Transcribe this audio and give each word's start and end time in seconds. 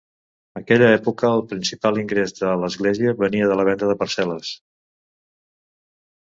Aquella 0.59 0.85
època, 0.93 1.29
el 1.39 1.43
principal 1.51 1.99
ingrés 2.03 2.33
de 2.37 2.55
l'església 2.63 3.13
venia 3.21 3.51
de 3.53 3.59
la 3.61 3.67
venda 3.69 3.91
de 3.93 3.97
parcel·les. 4.01 4.57